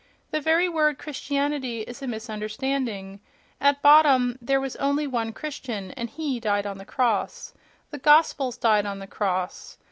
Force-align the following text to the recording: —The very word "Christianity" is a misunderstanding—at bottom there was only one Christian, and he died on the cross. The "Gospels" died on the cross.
—The 0.31 0.41
very 0.41 0.67
word 0.67 0.97
"Christianity" 0.97 1.81
is 1.81 2.01
a 2.01 2.07
misunderstanding—at 2.07 3.83
bottom 3.83 4.35
there 4.41 4.59
was 4.59 4.75
only 4.77 5.05
one 5.05 5.31
Christian, 5.31 5.91
and 5.91 6.09
he 6.09 6.39
died 6.39 6.65
on 6.65 6.79
the 6.79 6.85
cross. 6.85 7.53
The 7.91 7.99
"Gospels" 7.99 8.57
died 8.57 8.87
on 8.87 8.97
the 8.97 9.05
cross. 9.05 9.77